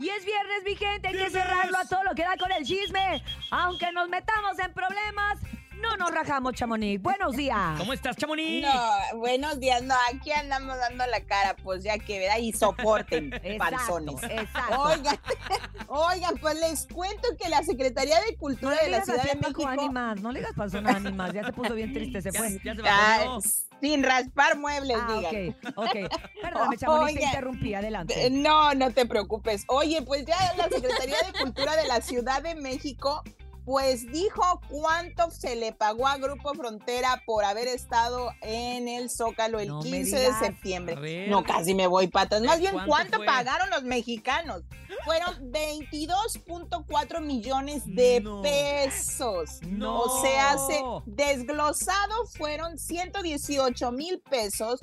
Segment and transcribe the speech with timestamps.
[0.00, 2.64] Y es viernes, mi gente, hay que cerrarlo a todo lo que da con el
[2.64, 3.20] chisme.
[3.50, 5.40] Aunque nos metamos en problemas,
[5.80, 7.00] no nos rajamos, Chamonix.
[7.02, 7.78] Buenos días.
[7.78, 8.66] ¿Cómo estás, Chamonix?
[8.66, 12.38] No, buenos días, no, aquí andamos dando la cara, pues ya que, ¿verdad?
[12.38, 14.22] Y soporten, Exacto, panzones.
[14.24, 14.80] exacto.
[14.82, 15.18] Oigan,
[15.88, 19.66] oigan, pues les cuento que la Secretaría de Cultura de la Ciudad de a México...
[19.66, 21.32] Ánimas, no le digas pasó nada más.
[21.32, 22.60] Ya se puso bien triste, se Ya, fue.
[22.64, 23.40] ya se Ah, bajó.
[23.80, 25.56] sin raspar muebles, Ah, digan.
[25.76, 26.12] ok, ok.
[26.42, 28.30] Perdóname, Chamonix, te interrumpí, adelante.
[28.30, 29.64] No, no te preocupes.
[29.68, 33.22] Oye, pues ya la Secretaría de Cultura de la Ciudad de México,
[33.68, 39.60] pues dijo cuánto se le pagó a Grupo Frontera por haber estado en el Zócalo
[39.60, 41.28] el No me 15 de septiembre.
[41.28, 42.40] No, casi me voy patas.
[42.40, 44.62] Más ¿De bien, cuánto pagaron los mexicanos?
[45.04, 48.40] Fueron 22.4 millones de No.
[48.40, 49.60] pesos.
[49.68, 50.00] No.
[50.00, 54.82] O sea, se desglosado fueron 118 mil pesos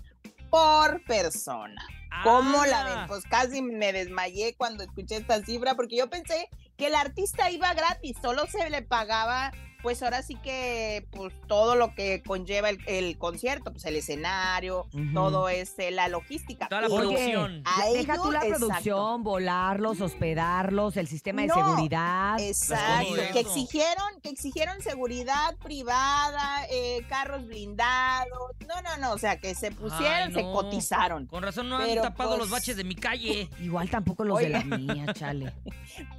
[0.52, 1.82] por persona.
[2.24, 2.94] ¿Cómo la ven?
[2.98, 6.48] Ah, Pues casi me desmayé cuando escuché esta cifra porque yo pensé
[6.78, 9.52] que el artista iba gratis, solo se le pagaba,
[9.86, 14.88] pues ahora sí que, pues todo lo que conlleva el, el concierto, pues el escenario,
[15.14, 16.68] todo este, la logística.
[16.68, 17.64] Toda la Oye, producción.
[17.66, 22.40] a Deja tú la producción, volarlos, hospedarlos, el sistema de No, seguridad.
[22.40, 29.38] Exacto, que exigieron, que exigieron seguridad privada, eh, carros blindados, no, no, no, o sea,
[29.40, 30.52] que se pusieron, se no.
[30.52, 31.28] cotizaron.
[31.28, 33.52] Con razón no Pero, han tapado pues, los baches de mi calle.
[33.62, 35.54] Igual tampoco los de la mía, chale.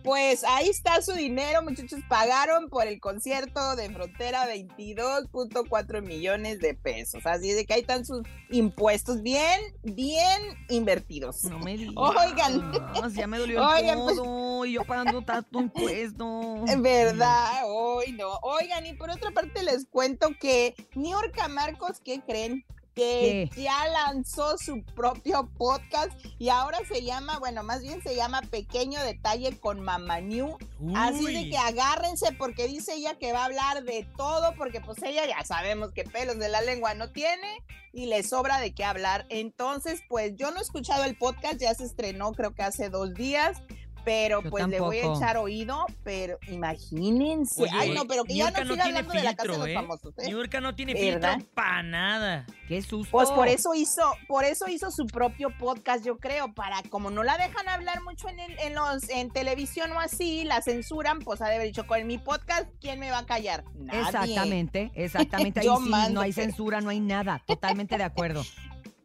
[0.04, 2.00] Pues ahí está su dinero, muchachos.
[2.08, 7.24] Pagaron por el concierto de Frontera 22.4 millones de pesos.
[7.24, 11.42] Así de que ahí están sus impuestos bien, bien invertidos.
[11.44, 11.94] No me digas.
[11.96, 12.72] Oigan.
[13.14, 16.64] Ya me dolió Oigan, el pues- codo y yo pagando tanto impuesto.
[16.78, 18.38] Verdad, hoy no.
[18.42, 22.64] Oigan, y por otra parte les cuento que Niurka Marcos, ¿qué creen?
[22.96, 23.62] Que ¿Qué?
[23.62, 28.98] ya lanzó su propio podcast y ahora se llama, bueno, más bien se llama Pequeño
[29.02, 30.56] Detalle con Mama New.
[30.94, 31.50] Así de Uy.
[31.50, 35.44] que agárrense porque dice ella que va a hablar de todo porque pues ella ya
[35.44, 37.62] sabemos que pelos de la lengua no tiene
[37.92, 39.26] y le sobra de qué hablar.
[39.28, 43.12] Entonces, pues yo no he escuchado el podcast, ya se estrenó creo que hace dos
[43.12, 43.62] días.
[44.06, 47.60] Pero Yo pues le voy a echar oído, pero imagínense.
[47.64, 49.48] Oye, Ay, no, pero que ya no Niurka siga tiene hablando de la casa de
[49.48, 49.74] filtro, los ¿eh?
[49.74, 50.26] famosos, ¿eh?
[50.28, 51.34] Niurka no tiene ¿Verdad?
[51.34, 52.46] filtro para nada.
[52.68, 53.10] Qué susto.
[53.10, 57.24] Pues por eso hizo, por eso hizo su propio podcast, yo creo, para como no
[57.24, 61.42] la dejan hablar mucho en, el- en los en televisión o así, la censuran, pues
[61.42, 63.64] ha de haber dicho con mi podcast, ¿quién me va a callar?
[63.74, 64.00] Nadie.
[64.02, 65.60] Exactamente, exactamente.
[65.60, 67.42] Ahí Yo sí, mando, no hay pero- censura, no hay nada.
[67.44, 68.44] Totalmente de acuerdo.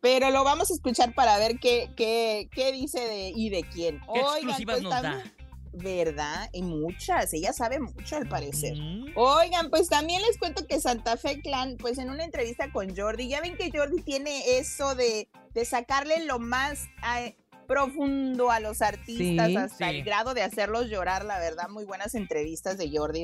[0.01, 4.01] Pero lo vamos a escuchar para ver qué, qué, qué dice de y de quién.
[4.13, 5.01] ¿Qué exclusivas nos da?
[5.01, 5.33] también-
[5.73, 6.49] ¿Verdad?
[6.51, 8.75] Y muchas, ella sabe mucho al parecer.
[8.77, 9.13] Mm.
[9.15, 13.29] Oigan, pues también les cuento que Santa Fe Clan, pues en una entrevista con Jordi,
[13.29, 16.87] ya ven que Jordi tiene eso de, de sacarle lo más
[17.17, 17.37] eh,
[17.69, 19.55] profundo a los artistas Sí.
[19.55, 19.95] hasta Sí.
[19.95, 23.23] el grado de hacerlos llorar, la verdad, muy buenas entrevistas de Jordi.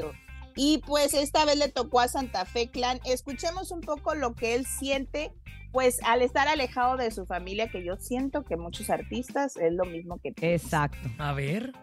[0.57, 2.99] Y pues esta vez le tocó a Santa Fe Clan.
[3.05, 5.31] Escuchemos un poco lo que él siente,
[5.71, 9.85] pues al estar alejado de su familia, que yo siento que muchos artistas es lo
[9.85, 10.97] mismo que Exacto.
[11.19, 11.73] A ver.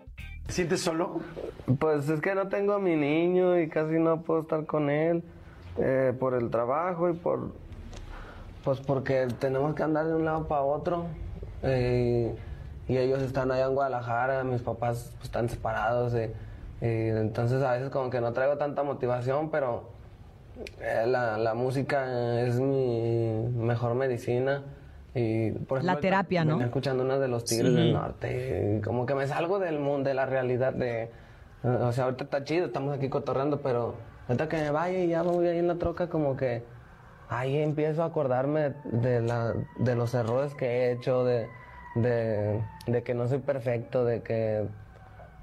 [0.46, 1.20] ¿Te sientes solo?
[1.78, 5.22] Pues es que no tengo a mi niño y casi no puedo estar con él
[5.78, 7.52] eh, por el trabajo y por
[8.64, 11.06] pues porque tenemos que andar de un lado para otro
[11.62, 12.34] eh,
[12.88, 16.34] y ellos están allá en Guadalajara, mis papás pues, están separados eh,
[16.84, 19.88] eh, entonces a veces como que no traigo tanta motivación pero
[20.80, 24.62] eh, la, la música es mi mejor medicina
[25.14, 26.60] y por La ejemplo, terapia, ¿no?
[26.60, 27.76] escuchando una de los Tigres Sí.
[27.76, 31.10] del Norte y como que me salgo del mundo de la realidad de
[31.62, 33.94] o sea ahorita está chido estamos aquí cotorreando pero
[34.28, 36.62] ahorita que me vaya y ya me voy ahí en la troca como que
[37.30, 41.48] ahí empiezo a acordarme de la de los errores que he hecho de
[41.94, 44.66] de, de que no soy perfecto de que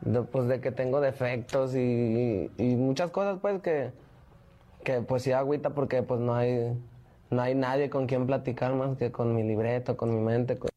[0.02, 3.92] de, pues de que tengo defectos y, muchas cosas pues que
[4.84, 6.74] que pues sí agüita porque pues no hay
[7.30, 10.58] no hay nadie con quien platicar más que con mi libreto, con mi mente.
[10.58, 10.71] con-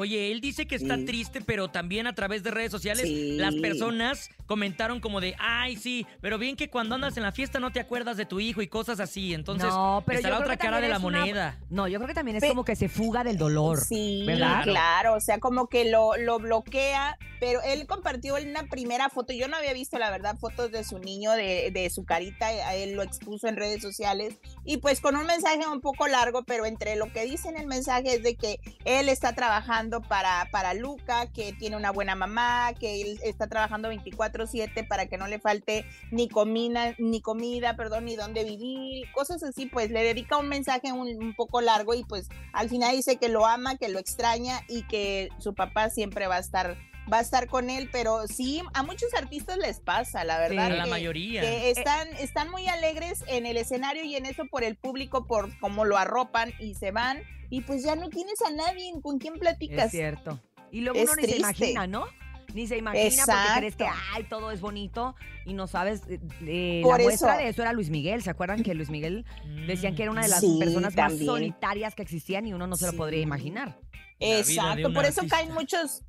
[0.00, 1.04] Oye, él dice que está Sí.
[1.04, 3.36] triste, pero también a través de redes sociales Sí.
[3.36, 7.60] las personas comentaron como de, ay, sí, pero bien que cuando andas en la fiesta
[7.60, 9.34] no te acuerdas de tu hijo y cosas así.
[9.34, 11.58] Entonces, no, pero está la otra cara de la una- moneda.
[11.68, 13.78] No, yo creo que también es como que se fuga del dolor.
[13.78, 14.62] Sí, ¿verdad?
[14.64, 19.48] claro, o sea, como que lo, lo bloquea, pero él compartió una primera foto, yo
[19.48, 22.92] no había visto la verdad fotos de su niño, de, de su carita, a él
[22.94, 24.34] lo expuso en redes sociales
[24.64, 27.66] y pues con un mensaje un poco largo, pero entre lo que dice en el
[27.66, 32.72] mensaje es de que él está trabajando para, para Luca, que tiene una buena mamá,
[32.78, 38.04] que él está trabajando 24/7 para que no le falte ni comida, ni comida, perdón,
[38.04, 42.04] ni dónde vivir, cosas así, pues le dedica un mensaje un, un poco largo y
[42.04, 46.28] pues al final dice que lo ama, que lo extraña y que su papá siempre
[46.28, 46.76] va a estar
[47.12, 50.66] va a estar con él, pero sí, a muchos artistas les pasa, la verdad.
[50.66, 51.40] a la que- mayoría.
[51.40, 55.56] que están, están muy alegres en el escenario y en eso por el público, por
[55.58, 57.22] cómo lo arropan y se van.
[57.50, 59.86] Y pues ya no tienes a nadie con quien platicas.
[59.86, 60.40] Es cierto.
[60.70, 62.06] Y luego Es uno ni se imagina, ¿no?
[62.54, 65.14] Ni se imagina porque crees que, ay, todo es bonito
[65.46, 66.02] y no sabes.
[66.08, 67.42] eh, eh, Por la muestra eso.
[67.42, 68.22] de eso era Luis Miguel.
[68.22, 69.24] ¿Se acuerdan que Luis Miguel
[69.66, 72.76] decían que era una de las Sí, personas más solitarias que existían y uno no
[72.76, 72.96] se lo Sí.
[72.98, 73.78] podría imaginar?
[74.20, 75.36] La Exacto, por eso artista.
[75.38, 76.02] caen muchos,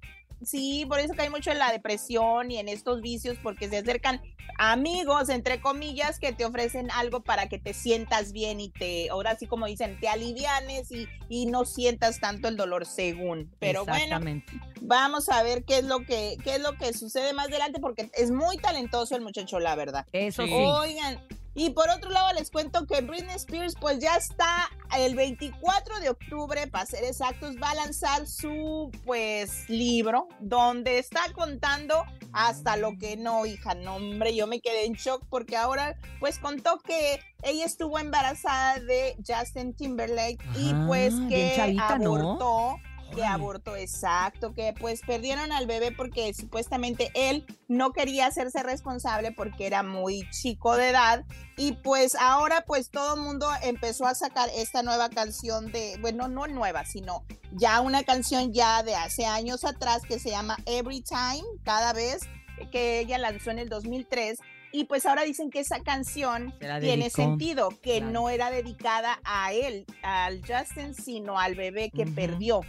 [0.43, 4.21] sí, por eso caen mucho en la depresión y en estos vicios, porque se acercan
[4.57, 9.35] amigos, entre comillas, que te ofrecen algo para que te sientas bien y te, ahora
[9.37, 13.51] sí como dicen, te alivianes y, y no sientas tanto el dolor según.
[13.59, 14.19] Pero bueno,
[14.81, 18.09] vamos a ver qué es lo que, qué es lo que sucede más adelante, porque
[18.13, 20.05] es muy talentoso el muchacho, la verdad.
[20.11, 20.53] Eso sí.
[20.53, 21.19] Oigan,
[21.53, 26.09] y por otro lado les cuento que Britney Spears pues ya está el 24 de
[26.09, 32.03] octubre, para ser exactos, va a lanzar su pues libro donde está contando
[32.33, 36.39] hasta lo que no, hija, no hombre, yo me quedé en shock porque ahora pues
[36.39, 42.77] contó que ella estuvo embarazada de Justin Timberlake y Ah, pues bien que abortó
[43.19, 43.25] Órale.
[43.25, 49.67] abortó, exacto, que pues perdieron al bebé porque supuestamente él no quería hacerse responsable porque
[49.67, 51.25] era muy chico de edad
[51.57, 56.27] y pues ahora pues todo el mundo empezó a sacar esta nueva canción de, bueno,
[56.27, 61.01] no nueva, sino ya una canción ya de hace años atrás que se llama Every
[61.01, 62.21] Time, cada vez
[62.71, 64.39] que ella lanzó en el 2003
[64.71, 68.11] y pues ahora dicen que esa canción tiene sentido, que Claro.
[68.11, 72.61] no era dedicada a él, al Justin, sino al bebé que perdió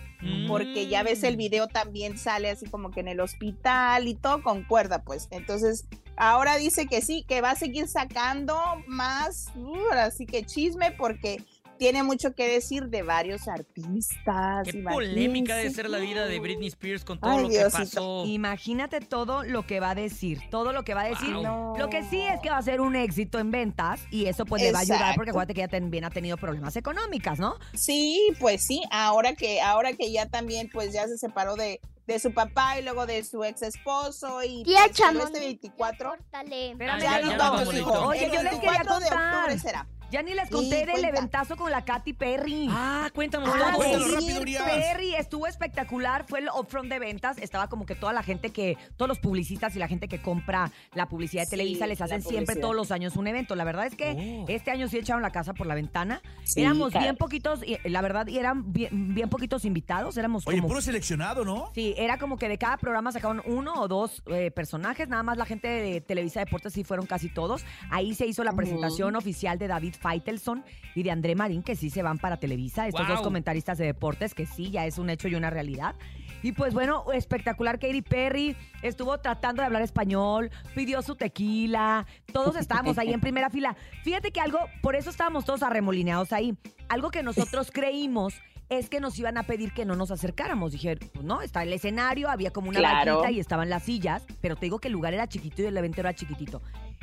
[0.47, 1.39] porque ya ves el Mm.
[1.39, 5.85] video también sale así como que en el hospital y todo concuerda pues entonces
[6.17, 8.57] ahora dice que sí que va a seguir sacando
[8.87, 11.43] más uh, así que chisme porque
[11.79, 14.93] tiene mucho que decir de varios artistas Qué imagínense.
[14.93, 17.79] polémica debe ser la vida de Britney Spears con todo Ay, lo que Diosito.
[17.79, 18.25] pasó.
[18.27, 21.33] Imagínate todo lo que va a decir, todo lo que va a decir.
[21.35, 21.43] Wow.
[21.43, 21.75] No.
[21.79, 24.63] Lo que sí es que va a ser un éxito en ventas y eso pues
[24.63, 27.57] le va a ayudar porque acuérdate que ella también ha tenido problemas económicas, ¿no?
[27.75, 32.19] sí pues sí ahora que ahora que ya también pues ya se separó de de
[32.19, 36.73] su papá y luego de su ex esposo y Tía pues, este 24 Córtale.
[36.73, 37.93] Espérame, ya, ya, ya, no, vamos, hijo.
[38.09, 39.35] Oye, El yo les quería 24 de contar.
[39.37, 42.69] octubre será Ya ni les Sí, conté del eventazo con la Katy Perry.
[42.71, 43.83] Ah, cuéntanos Ah, todo.
[43.83, 44.15] sí.
[44.15, 44.63] Rápido, Urias.
[44.63, 48.77] Perry estuvo espectacular, fue el upfront de ventas, estaba como que toda la gente que,
[48.97, 52.21] todos los publicistas y la gente que compra la publicidad de Sí, Televisa les hacen
[52.23, 53.55] siempre todos los años un evento.
[53.57, 54.45] La verdad es que Oh.
[54.49, 56.21] este año sí echaron la casa por la ventana.
[56.45, 60.59] Sí, éramos bien poquitos, y, la verdad, y eran bien, bien poquitos invitados, éramos Oye,
[60.59, 60.69] como...
[60.69, 61.71] puro seleccionado, ¿no?
[61.75, 65.39] Sí, era como que de cada programa sacaban uno o dos eh, personajes, nada más
[65.39, 67.65] la gente de Televisa Deportes sí fueron casi todos.
[67.91, 70.65] Ahí se hizo la presentación oficial de David Feitelson
[70.95, 74.35] y de André Marín, que sí se van para Televisa, estos dos comentaristas de deportes,
[74.35, 75.95] que sí, ya es un hecho y una realidad.
[76.43, 82.57] Y pues bueno, espectacular, Katy Perry estuvo tratando de hablar español, pidió su tequila, todos
[82.57, 83.77] estábamos ahí en primera fila.
[84.03, 86.57] Fíjate que algo, por eso estábamos todos arremolineados ahí,
[86.89, 88.35] algo que nosotros creímos
[88.69, 90.73] es que nos iban a pedir que no nos acercáramos.
[90.73, 93.17] Dije, pues no, está el escenario, había como una Claro.
[93.19, 95.77] vaquita y estaban las sillas, pero te digo que el lugar era chiquito y el
[95.77, 96.63] evento era chiquitito.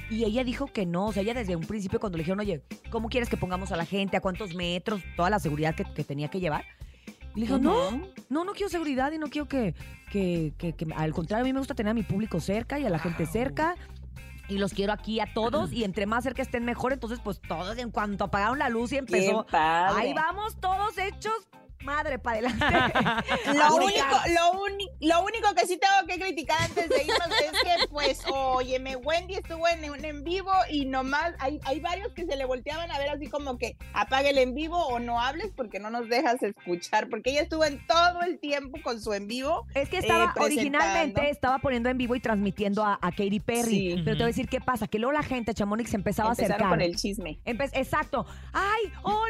[0.10, 2.64] Y ella dijo que no, o sea, ella desde un principio cuando le dijeron, oye,
[2.90, 4.18] ¿cómo quieres que pongamos a la gente?
[4.18, 5.02] ¿A cuántos metros?
[5.16, 6.66] Toda la seguridad que, que tenía que llevar.
[7.36, 7.92] Y le dijo, no,
[8.30, 9.76] no, no quiero seguridad y no quiero que,
[10.12, 12.86] que, que- que- al contrario, a mí me gusta tener a mi público cerca y
[12.86, 13.76] a la gente cerca.
[14.50, 16.92] Y los quiero aquí a todos y entre más cerca estén mejor.
[16.92, 20.02] Entonces, pues todos en cuanto apagaron la luz y Qué empezó, padre.
[20.02, 21.48] ahí vamos todos hechos,
[21.84, 22.66] madre, para adelante.
[23.54, 24.06] Lo único,
[24.36, 28.22] lo, uni- lo único que sí tengo que criticar antes de irnos es que, pues,
[28.32, 32.46] óyeme, Wendy estuvo en un en vivo y nomás hay, hay varios que se le
[32.46, 35.90] volteaban a ver así como que apague el en vivo o no hables porque no
[35.90, 39.66] nos dejas escuchar, porque ella estuvo en todo el tiempo con su en vivo.
[39.74, 40.46] Es que estaba, eh, presentando.
[40.46, 43.62] originalmente estaba poniendo en vivo y transmitiendo a, a Katy Perry.
[43.70, 44.02] Sí.
[44.04, 46.32] Pero te voy a decir qué pasa, que luego la gente, Chamonix, se empezaba a
[46.34, 46.70] acercar.
[46.70, 47.40] con el chisme.
[47.46, 48.26] Empe- Exacto.
[48.54, 49.20] ¡Ay, hola!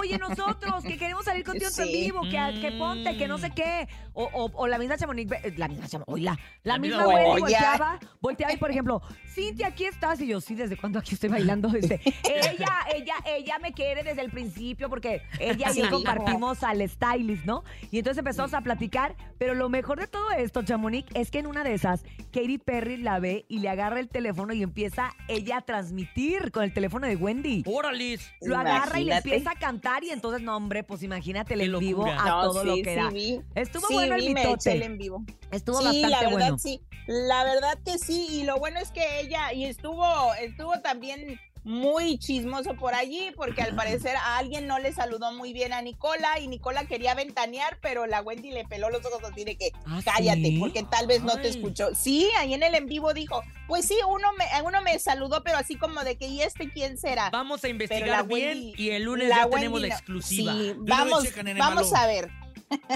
[0.00, 1.92] Oye, nosotros que queremos salir contigo en Sí.
[1.92, 3.88] vivo, que, que ponte, que no sé qué.
[4.12, 7.40] O, o- o la misma Chamonix, la misma Chamonix, oye, la, la La misma Wendy.
[7.40, 10.20] volteaba, volteaba y, por ejemplo, Cintia, aquí estás.
[10.20, 11.68] Y yo, sí, ¿desde cuándo aquí estoy bailando?
[11.68, 15.90] Dice, ella, ella, ella me quiere desde el principio porque ella y yo Sí.
[15.90, 17.62] compartimos al stylist, ¿no?
[17.90, 21.46] Y entonces empezamos a platicar, pero lo mejor de todo esto, Chamonix, es que en
[21.46, 25.58] una de esas, Katy Perry la ve y le agarra el teléfono y empieza ella
[25.58, 27.62] a transmitir con el teléfono de Wendy.
[27.66, 28.30] ¡Órales!
[28.40, 31.78] Lo agarra y le empieza a cantar y entonces, no, hombre, pues imagínate el en
[31.78, 33.10] vivo a No, todo sí, lo que sí da.
[33.10, 33.40] vi.
[33.54, 34.72] Estuvo Sí, bueno el me mitote.
[34.72, 35.24] el en vivo.
[35.50, 36.58] Estuvo sí, bastante la verdad bueno.
[36.58, 36.80] sí.
[37.06, 38.26] La verdad que sí.
[38.30, 43.60] Y lo bueno es que ella, y estuvo, estuvo también muy chismoso por allí, porque
[43.60, 47.78] al parecer a alguien no le saludó muy bien a Nicola y Nicola quería ventanear,
[47.82, 50.58] pero la Wendy le peló los ojos así de que ¿Ah, cállate, sí?
[50.60, 51.92] porque tal vez no te escuchó.
[51.94, 55.58] Sí, ahí en el en vivo dijo, pues sí, uno me, uno me saludó, pero
[55.58, 57.30] así como de que, ¿y este quién será?
[57.30, 60.52] Vamos a investigar bien Wendy- y el lunes la ya Wendy tenemos la exclusiva.
[60.52, 61.24] Sí, vamos,
[61.58, 62.30] vamos a ver.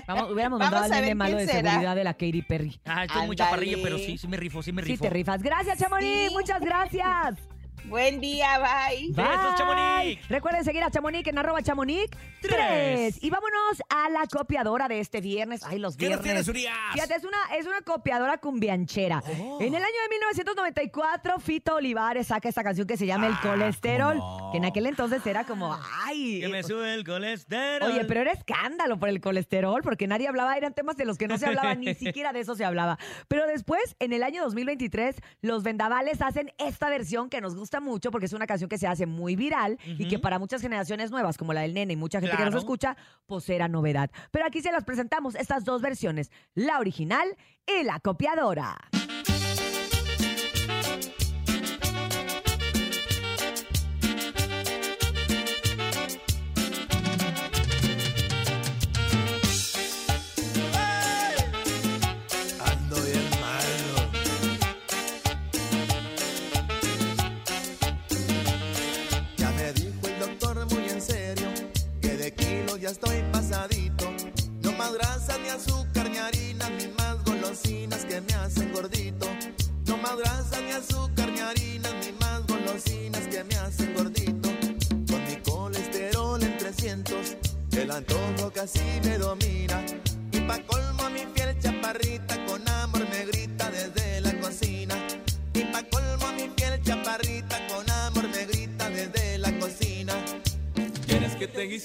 [0.06, 1.70] Vamos, hubiéramos Vamos mandado al a ver malo de será.
[1.70, 2.80] seguridad de la Katy Perry.
[2.84, 3.36] Ah, estoy muy Ándale.
[3.36, 5.02] chaparrillo, pero sí, sí me rifo, sí me Sí, rifo.
[5.04, 5.42] te rifas.
[5.42, 6.28] Gracias, Chamonix.
[6.28, 6.34] Sí.
[6.34, 7.34] Muchas gracias.
[7.84, 9.08] Buen día, bye.
[9.12, 9.54] Besos, Bye.
[9.56, 10.28] Chamonix.
[10.28, 12.08] Recuerden seguir a Chamonix en arroba Chamonix
[12.42, 12.54] 3.
[12.54, 13.18] Tres.
[13.22, 15.62] Y vámonos a la copiadora de este viernes.
[15.64, 16.24] Ay, los ¿Qué viernes.
[16.24, 16.74] tienes, Urias?
[16.92, 19.22] Fíjate, es una, es una copiadora cumbianchera.
[19.40, 19.58] Oh.
[19.60, 23.40] En el año de 1994, Fito Olivares saca esta canción que se llama El Ah,
[23.42, 24.20] Colesterol,
[24.52, 26.40] que en aquel entonces era como, ay.
[26.40, 27.90] Que me sube el colesterol.
[27.90, 31.28] Oye, pero era escándalo por el colesterol, porque nadie hablaba, eran temas de los que
[31.28, 32.98] no se hablaba, ni siquiera de eso se hablaba.
[33.28, 38.10] Pero después, en el año 2023, los vendavales hacen esta versión que nos gusta mucho,
[38.10, 41.38] porque es una canción que se hace muy viral y que para muchas generaciones nuevas,
[41.38, 42.96] como la del nene y mucha gente que nos escucha,
[43.26, 44.10] pues era novedad.
[44.32, 47.36] Pero aquí se las presentamos, estas dos versiones, la original
[47.66, 48.76] y la copiadora.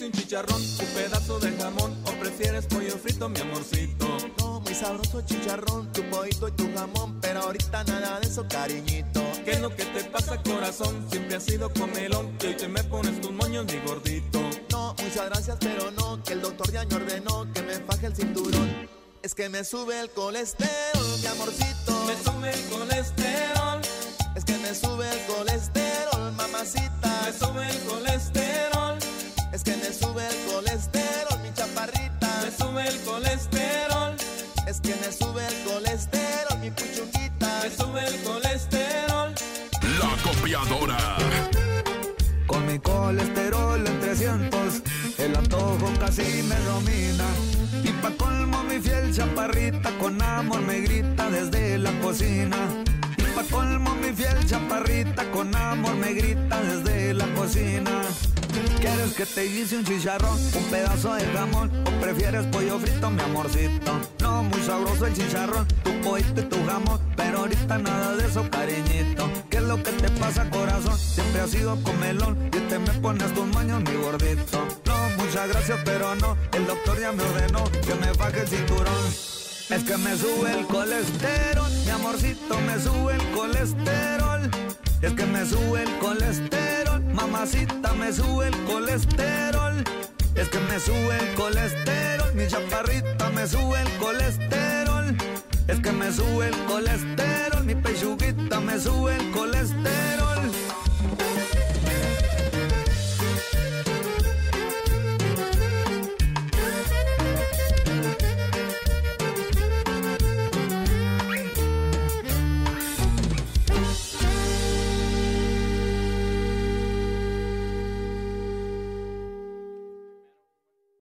[0.05, 4.07] Un chicharrón, un pedazo de jamón o prefieres pollo frito, mi amorcito?
[4.39, 9.21] No, muy sabroso chicharrón, tu pollito y tu jamón, pero ahorita nada de eso, cariñito.
[9.43, 11.05] ¿Qué es lo que te pasa, corazón?
[11.09, 14.39] Siempre has sido comelón y hoy te me pones tus moños, mi gordito.
[14.71, 18.15] No, muchas gracias, pero no, que el doctor ya me ordenó que me faje el
[18.15, 18.88] cinturón.
[19.24, 22.05] Es que me sube el colesterol, mi amorcito.
[22.05, 23.81] Me sube el colesterol,
[24.35, 27.21] Es que me sube el colesterol, mamacita.
[27.25, 28.44] me sube el colesterol, Es
[29.65, 32.29] que me sube el colesterol, mi chaparrita.
[32.43, 34.15] me sube el colesterol,
[34.67, 37.50] Es que me sube el colesterol, mi puchunguita.
[37.63, 39.34] me sube el colesterol.
[40.00, 41.17] La copiadora.
[42.45, 44.81] Con mi colesterol en 300,
[45.17, 47.25] el antojo casi me domina.
[47.84, 52.57] Y pa' colmo mi fiel chaparrita con amor me grita desde la cocina.
[53.17, 58.01] Y pa' colmo mi fiel chaparrita con amor me grita desde la cocina.
[58.79, 63.21] ¿Quieres que te hice un chicharrón, un pedazo de jamón o prefieres pollo frito, mi
[63.21, 64.00] amorcito?
[64.21, 68.50] No, muy sabroso el chicharrón, tu pollito y tu jamón, pero ahorita nada de eso,
[68.50, 69.29] cariñito.
[69.50, 70.97] ¿Qué es lo que te pasa, corazón?
[70.97, 74.67] Siempre has sido comelón y te me pones tus maños, mi gordito.
[74.85, 79.05] No, muchas gracias, pero no, el doctor ya me ordenó que me baje el cinturón.
[79.69, 84.25] Es que me sube el colesterol, mi amorcito, me sube el colesterol.
[85.01, 89.83] Es que me sube el colesterol, mamacita, me sube el colesterol.
[90.35, 95.15] Es que me sube el colesterol, mi chaparrita, me sube el colesterol.
[95.67, 100.51] Es que me sube el colesterol, mi pechuguita, me sube el colesterol.